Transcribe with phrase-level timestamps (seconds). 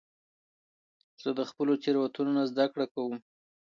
[1.21, 3.13] زه د خپلو تیروتنو نه زده کړه کوم.